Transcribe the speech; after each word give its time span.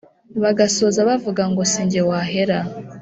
bagasoza 0.43 0.99
bavuga 1.09 1.43
ngo 1.51 1.61
si 1.71 1.83
ge 1.91 2.01
wahera 2.09 2.59